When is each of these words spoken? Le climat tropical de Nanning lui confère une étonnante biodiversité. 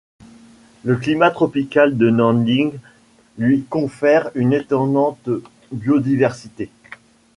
Le 0.83 0.95
climat 0.95 1.29
tropical 1.29 1.95
de 1.95 2.09
Nanning 2.09 2.73
lui 3.37 3.61
confère 3.69 4.31
une 4.33 4.51
étonnante 4.51 5.29
biodiversité. 5.71 6.71